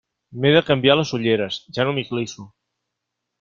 M'he 0.45 0.51
de 0.53 0.61
canviar 0.69 0.95
les 0.99 1.11
ulleres, 1.17 1.59
ja 1.77 1.85
no 1.89 1.93
m'hi 1.99 2.05
clisso. 2.09 2.47